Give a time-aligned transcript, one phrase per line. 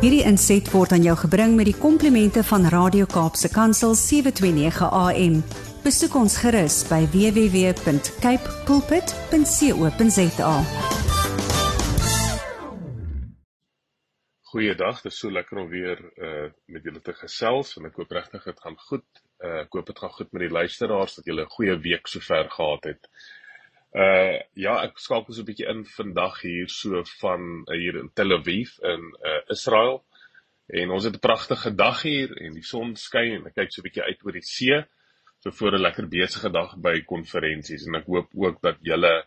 [0.00, 5.34] Hierdie inset word aan jou gebring met die komplimente van Radio Kaapse Kansel 729 AM.
[5.84, 10.54] Besoek ons gerus by www.cape pulpit.co.za.
[14.54, 18.16] Goeiedag, dit is so lekker om weer uh met julle te gesels en ek hoop
[18.16, 19.04] regtig dit gaan goed.
[19.44, 22.48] Uh ek hoop dit gaan goed met die luisteraars dat julle 'n goeie week sover
[22.56, 23.04] gehad het.
[23.90, 28.10] Uh ja, ek skakel so 'n bietjie in vandag hier so van uh, hier in
[28.14, 30.04] Tel Aviv in uh Israel.
[30.70, 33.80] En ons het 'n pragtige dag hier en die son skyn en ek kyk so
[33.82, 34.78] 'n bietjie uit oor die see.
[35.42, 39.26] So voor 'n lekker besige dag by konferensies en ek hoop ook dat julle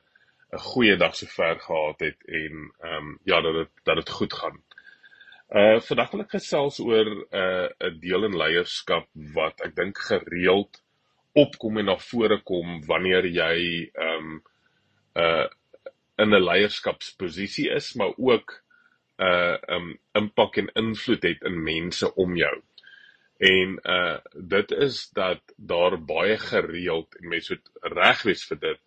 [0.54, 4.34] 'n goeie dag sover gehad het en ehm um, ja, dat dit dat dit goed
[4.34, 4.63] gaan.
[5.52, 9.98] Uh vandag wil ek gesels oor 'n uh, 'n deel in leierskap wat ek dink
[9.98, 10.82] gereeld
[11.34, 14.43] opkom en na vore kom wanneer jy ehm um,
[15.16, 15.48] uh
[16.17, 18.63] in 'n leierskapsposisie is, maar ook
[19.17, 22.62] uh um impak en invloed het in mense om jou.
[23.37, 28.82] En uh dit is dat daar baie gereeld en mense moet reg wees vir dit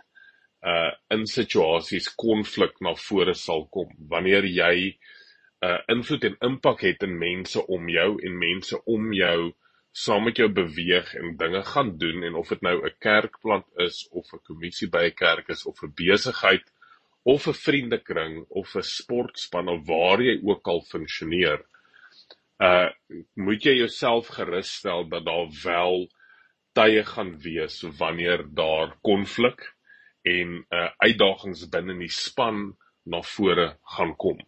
[0.62, 4.98] uh in situasies konflik na vore sal kom wanneer jy
[5.64, 9.52] uh invloed en impak het in mense om jou en mense om jou
[9.96, 14.08] saam met jou beweeg en dinge gaan doen en of dit nou 'n kerkplant is
[14.10, 16.66] of 'n kommissie by 'n kerk is of 'n besigheid
[17.22, 21.64] of 'n vriendekring of 'n sportspan of waar jy ook al funksioneer
[22.68, 22.88] uh
[23.34, 26.08] moet jy jouself gerus stel dat daar wel
[26.72, 29.60] tye gaan wees wanneer daar konflik
[30.22, 34.38] en uh uitdagings binne die span na vore gaan kom.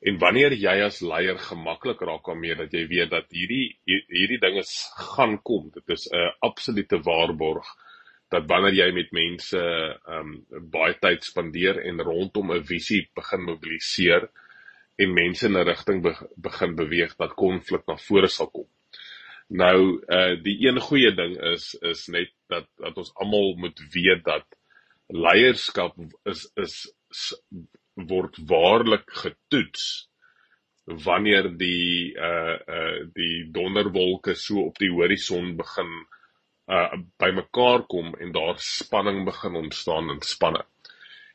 [0.00, 4.64] En wanneer jy as leier gemaklik raak daarmee dat jy weet dat hierdie hierdie dinge
[5.12, 7.68] gaan kom, dit is 'n absolute waarborg
[8.30, 13.44] dat wanneer jy met mense ehm um, baie tyd spandeer en rondom 'n visie begin
[13.44, 14.30] mobiliseer
[14.96, 18.68] en mense in 'n rigting be begin beweeg dat konflik na vore sal kom.
[19.48, 24.24] Nou uh die een goeie ding is is net dat dat ons almal moet weet
[24.24, 24.46] dat
[25.08, 26.74] leierskap is is
[28.08, 30.10] word waarlik getoets
[30.84, 35.92] wanneer die uh uh die donderwolke so op die horison begin
[36.70, 40.64] uh bymekaar kom en daar spanning begin ontstaan in spanne.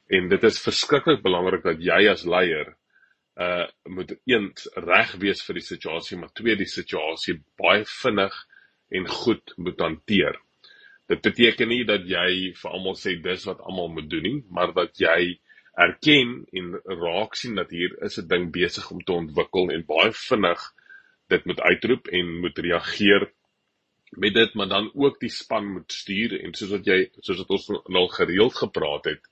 [0.07, 2.75] En dit is verskriklik belangrik dat jy as leier
[3.35, 8.35] uh moet eens reg wees vir die situasie, maar twee die situasie baie vinnig
[8.91, 10.37] en goed moet hanteer.
[11.07, 14.73] Dit beteken nie dat jy vir almal sê dis wat almal moet doen nie, maar
[14.73, 15.35] dat jy
[15.75, 20.11] erken en raak sien dat hier is 'n ding besig om te ontwikkel en baie
[20.11, 20.61] vinnig
[21.27, 23.31] dit moet uitroep en moet reageer
[24.09, 27.49] met dit maar dan ook die span moet stuur en soos wat jy soos wat
[27.49, 29.31] ons al gereeld gepraat het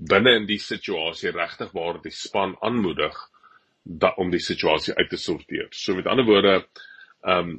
[0.00, 3.16] binne in die situasie regtig waar die span aanmoedig
[3.82, 5.68] da, om die situasie uit te sorteer.
[5.70, 6.54] So met ander woorde
[7.20, 7.58] ehm um,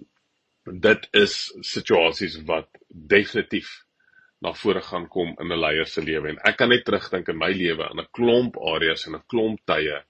[0.61, 1.35] dit is
[1.65, 3.69] situasies wat definitief
[4.41, 6.29] na vore gaan kom in 'n leier se lewe.
[6.29, 9.59] En ek kan net terugdink in my lewe aan 'n klomp areas en 'n klomp
[9.65, 10.03] tye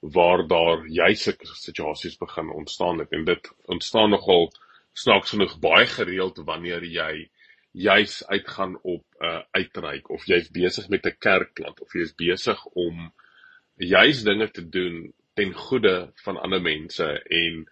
[0.00, 3.12] waar daar juis sulke situasies begin ontstaan het.
[3.12, 4.52] En dit ontstaan nogal
[4.92, 7.28] snaaks genoeg baie gereeld wanneer jy
[7.72, 12.64] juis uitgaan op 'n uh, uitreik of jy's besig met 'n kerkplant of jy's besig
[12.66, 13.12] om
[13.76, 17.68] juis dinge te doen ten goede van ander mense en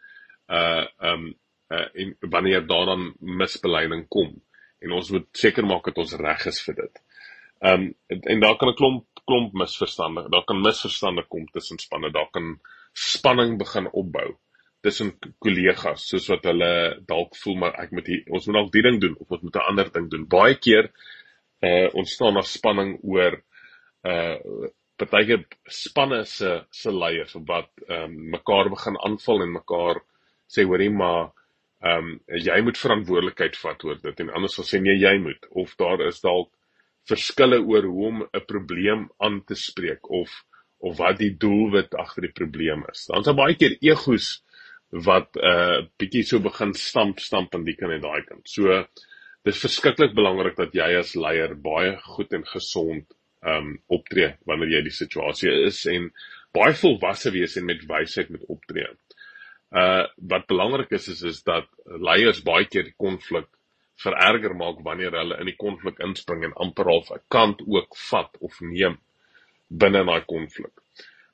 [0.48, 1.34] uh um
[1.69, 4.43] uh en wanneer daar dan misbeleiding kom
[4.84, 7.02] en ons moet seker maak dat ons reg is vir dit.
[7.64, 11.78] Ehm um, en, en daar kan 'n klomp klomp misverstande, daar kan misverstande kom tussen
[11.78, 12.58] spanne, daar kan
[12.92, 14.34] spanning begin opbou
[14.84, 16.70] tussen kollegas soos wat hulle
[17.08, 19.56] dalk voel maar ek moet hier, ons moet dalk die ding doen of ons moet
[19.56, 20.26] 'n ander ding doen.
[20.28, 20.90] Baie keer
[21.68, 23.40] uh ontstaan daar spanning oor
[24.04, 24.36] uh
[25.00, 30.02] partyke spanne se se leiers wat ehm um, mekaar begin aanval en mekaar
[30.46, 31.32] sê hoorie maar
[31.84, 35.48] ehm um, jy moet verantwoordelikheid vat oor dit en anders sal sê nee jy moet
[35.62, 36.50] of daar is dalk
[37.10, 40.44] verskille oor hoe om 'n probleem aan te spreek of
[40.84, 43.06] of wat die doelwit agter die probleem is.
[43.08, 44.42] Dan's daar baie keer egos
[45.08, 48.48] wat 'n uh, bietjie so begin stamp stamp aan die kant en daai kant.
[48.48, 48.87] So
[49.44, 53.04] dis verskriklik belangrik dat jy as leier baie goed en gesond
[53.44, 56.12] ehm um, optree wanneer jy die situasie is en
[56.54, 58.87] baie volwasse wees en met wysheid met optree.
[59.75, 63.49] Uh wat belangrik is is is dat leiers baie keer die konflik
[64.03, 68.38] vererger maak wanneer hulle in die konflik inspring en amper half 'n kant ook vat
[68.41, 68.99] of neem
[69.69, 70.73] binne daai konflik.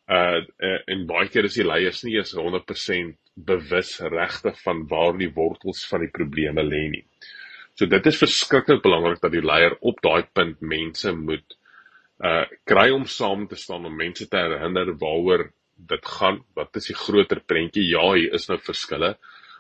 [0.08, 5.16] Uh, uh en baie keer is die leiers nie eens 100% bewus regtig van waar
[5.18, 7.04] die wortels van die probleme lê nie.
[7.74, 11.56] So dit is verskriklik belangrik dat die leier op daai punt mense moet
[12.24, 15.50] uh kry om saam te staan om mense te herinner waaroor
[15.88, 17.86] dit gaan wat is die groter prentjie?
[17.92, 19.14] Ja, hier is nou verskille,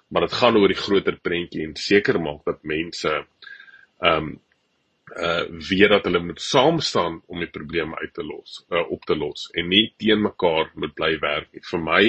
[0.08, 3.16] maar dit gaan oor die groter prentjie en seker maak dat mense
[4.00, 4.38] ehm um,
[5.10, 9.02] uh weet dat hulle moet saam staan om die probleme uit te los, uh, op
[9.04, 11.64] te los en nie teen mekaar moet bly werk nie.
[11.66, 12.02] Vir my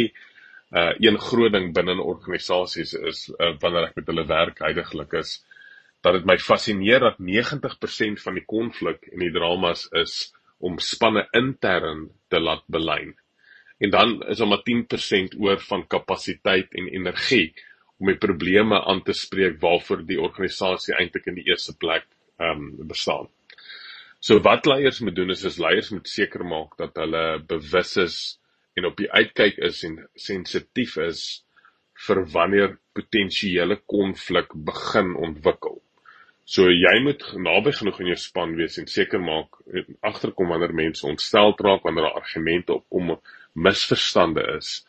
[0.71, 5.39] uh een groot ding binne organisasies is uh, wanneer ek met hulle werk heidaglik is
[6.01, 11.27] dat dit my fascineer dat 90% van die konflik en die dramas is om spanne
[11.37, 13.13] intern te laat belyn.
[13.81, 17.53] En dan is daar maar 10% oor van kapasiteit en energie
[17.97, 22.05] om die probleme aan te spreek waarvoor die organisasie eintlik in die eerste plek
[22.41, 23.29] ehm um, bestaan.
[24.21, 28.17] So wat leiers moet doen is is leiers moet seker maak dat hulle bewus is
[28.77, 31.23] en op die uitkyk is en sensitief is
[32.07, 35.81] vir wanneer potensiële konflik begin ontwikkel.
[36.45, 39.57] So jy moet naby genoeg in jou span wees en seker maak
[40.05, 43.15] agterkom wanneer mense ontstel raak wanneer daar argumente opkom
[43.53, 44.81] misverstande is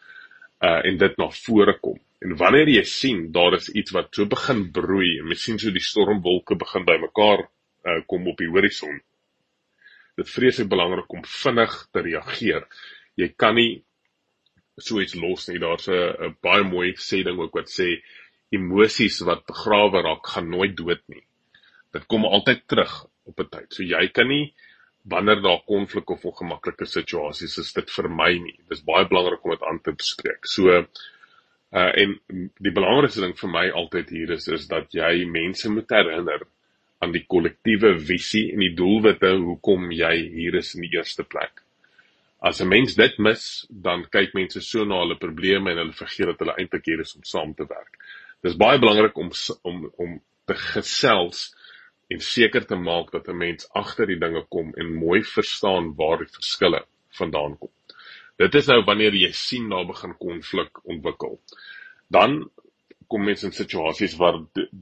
[0.62, 1.98] uh en dit na vore kom.
[2.22, 5.74] En wanneer jy sien daar is iets wat so begin broei en jy sien so
[5.74, 9.00] die stormwolke begin bymekaar uh, kom op die horison.
[10.16, 12.68] Dit vreeslik belangrik om vinnig te reageer.
[13.18, 13.82] Jy kan nie
[14.78, 15.58] so iets los nie.
[15.58, 18.02] Daar's 'n baie mooi sê ding ook wat sê
[18.52, 21.24] emosies wat begrawe raak gaan nooit dood nie.
[21.92, 23.68] Dit kom altyd terug op 'n tyd.
[23.72, 24.54] So jy kan nie
[25.04, 28.58] wanneer daar konflik of ongemaklike situasies is dit vermy nie.
[28.70, 30.46] Dis baie belangrik om dit aan te bespreek.
[30.46, 30.84] So
[31.72, 32.10] Uh en
[32.60, 36.42] die belangrikste ding vir my altyd hier is is dat jy mense moet herinner
[37.00, 41.62] aan die kollektiewe visie en die doelwitte hoekom jy hier is in die eerste plek.
[42.44, 46.28] As 'n mens dit mis, dan kyk mense so na hulle probleme en hulle vergeet
[46.34, 47.96] dat hulle eintlik hier is om saam te werk.
[48.42, 49.32] Dis baie belangrik om
[49.62, 51.54] om om te gesels
[52.12, 56.18] en seker te maak dat 'n mens agter die dinge kom en mooi verstaan waar
[56.18, 56.84] die verskille
[57.18, 57.70] vandaan kom.
[58.36, 61.40] Dit is nou wanneer jy sien daar begin konflik ontwikkel.
[62.08, 62.50] Dan
[63.08, 64.38] kom mense in situasies waar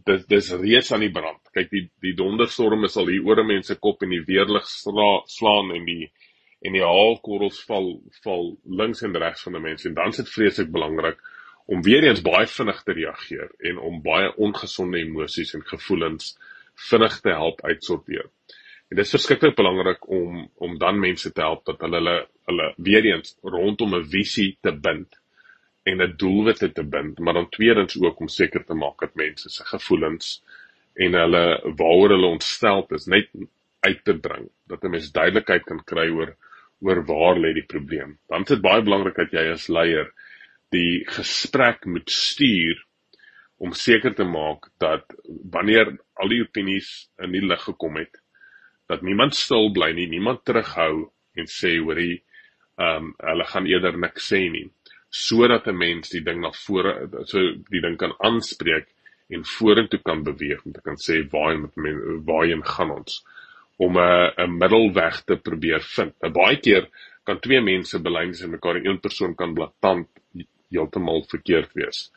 [0.07, 1.41] dit dis reeds aan die brand.
[1.53, 5.75] Kyk die die donderstorm is al hier oor mense kop en die weerlig sla, slaan
[5.75, 6.13] en die
[6.61, 7.95] en die haalkorrels val
[8.25, 8.51] val
[8.81, 11.23] links en regs van die mense en dan is dit vreeslik belangrik
[11.73, 16.35] om weer eens baie vinnig te reageer en om baie ongesonde emosies en gevoelens
[16.89, 18.29] vinnig te help uitsorteer.
[18.91, 22.17] En dit is verskriklik belangrik om om dan mense te help dat hulle hulle
[22.51, 25.21] hulle weer eens rondom 'n visie te bind
[25.83, 29.49] en 'n doelwit te bind, maar dan tweedens ook om seker te maak dat mense
[29.49, 30.43] se gevoelens
[30.95, 31.45] en hulle
[31.77, 33.29] waaroor hulle ontstel is net
[33.81, 36.37] uit te bring, dat 'n mens duidelikheid kan kry oor
[36.81, 38.19] oor waar lê die probleem.
[38.29, 40.13] Dan is dit baie belangrik dat jy as leier
[40.73, 42.85] die gesprek moet stuur
[43.61, 45.05] om seker te maak dat
[45.53, 46.91] wanneer al die opinies
[47.21, 48.21] in die lig gekom het,
[48.89, 52.23] dat niemand stil bly nie, niemand terughou en sê hoorie,
[52.81, 54.67] ehm um, hulle gaan eerder niks sê nie,
[55.11, 56.95] sodat 'n mens die ding na vore
[57.27, 57.39] so
[57.71, 58.89] die ding kan aanspreek
[59.29, 61.75] en vorentoe kan beweeg om te kan sê waar met
[62.27, 63.25] waarheen gaan ons
[63.77, 66.15] om 'n 'n middelweg te probeer vind.
[66.23, 66.89] 'n Baie keer
[67.25, 70.09] kan twee mense belynse mekaar en een persoon kan blaatant
[70.71, 72.13] heeltemal verkeerd wees.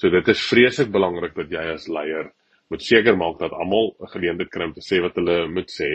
[0.00, 2.30] So dit is vreeslik belangrik dat jy as leier
[2.72, 5.90] moet seker maak dat almal 'n geleentheid kry om te sê wat hulle moet sê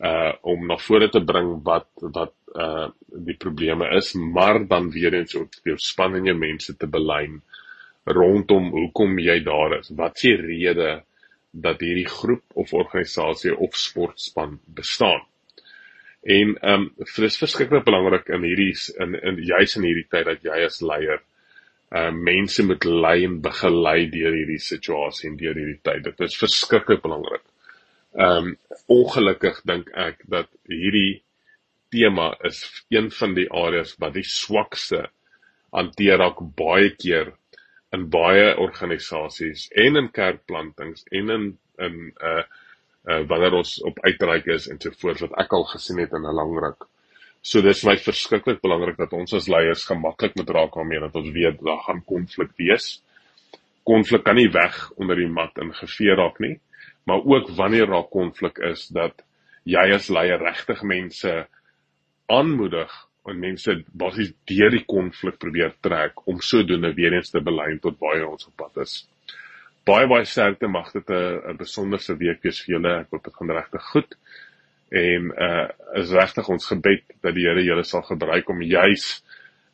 [0.00, 2.34] uh om na vore te bring wat wat
[2.64, 2.88] uh
[3.28, 7.42] die probleme is maar dan weer eens ook jou span en jou mense te belyn
[8.06, 9.90] rondom hoekom jy daar is.
[9.90, 11.02] Wat s'e rede
[11.52, 15.20] dat hierdie groep of organisasie of sportspan bestaan?
[16.24, 18.72] En um dit is verskriklik belangrik in hierdie
[19.04, 21.20] in in juis in hierdie tyd dat jy as leier
[21.90, 26.02] uh mense moet lei en begelei deur hierdie situasie en deur hierdie tyd.
[26.04, 27.44] Dit is verskriklik belangrik.
[28.12, 28.56] Um
[28.92, 31.22] ongelukkig dink ek dat hierdie
[31.92, 32.60] tema is
[32.92, 35.06] een van die areas wat die swakste
[35.72, 37.32] hanteer raak baie keer
[37.96, 41.46] in baie organisasies en in kerkplantings en in
[41.86, 42.44] in uh
[43.08, 46.26] uh wanneer ons op uitreik is en so voort wat ek al gesien het in
[46.26, 46.88] 'n lang ruk.
[47.42, 51.30] So dis my verskriklik belangrik dat ons as leiers gemaklik met raak daarmee dat ons
[51.34, 52.98] weet daar gaan konflik wees.
[53.86, 56.58] Konflik kan nie weg onder die mat in gevee raak nie,
[57.06, 59.22] maar ook wanneer daar konflik is dat
[59.64, 61.46] jy as leier regtig mense
[62.28, 62.92] aanmoedig
[63.28, 67.96] en mense basies deur die konflik probeer trek om sodoende weer eens te belyn tot
[68.00, 69.02] waar ons op pad is.
[69.88, 73.00] Baie baie sterkte mag dit 'n besonderse week wees vir julle.
[73.00, 74.16] Ek hoop dit gaan regtig goed
[74.90, 75.66] en uh
[76.00, 79.06] is regtig ons gebed dat die Here julle sal gebruik om juis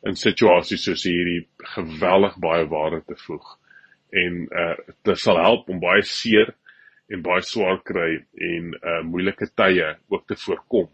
[0.05, 3.55] in situasies soos hierdie geweldig baie waarde te voeg
[4.23, 4.75] en uh
[5.07, 6.53] dit sal help om baie seer
[7.11, 8.11] en baie swaar kry
[8.51, 10.89] en uh moeilike tye ook te voorkom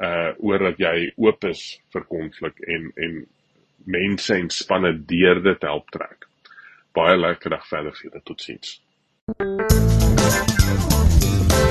[0.00, 3.20] uh oor dat jy oop is vir konflik en en
[3.84, 6.28] mense en spanne deur dit help trek.
[6.94, 8.24] Baie lekker dag verder vir julle.
[8.24, 8.80] Totsiens.